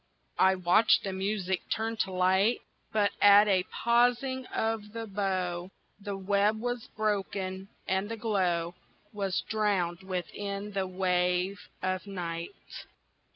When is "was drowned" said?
9.13-10.01